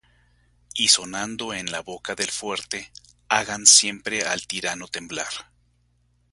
y 0.73 0.87
sonando 0.87 1.53
en 1.53 1.71
la 1.71 1.81
boca 1.83 2.15
del 2.15 2.31
fuerte, 2.31 2.91
hagan 3.29 3.67
siempre 3.67 4.23
al 4.23 4.47
tirano 4.47 4.87
temblar. 4.87 5.27